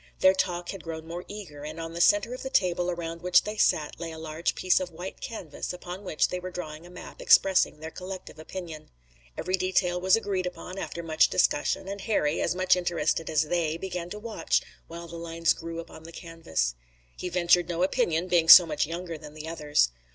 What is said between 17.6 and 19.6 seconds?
no opinion, being so much younger than the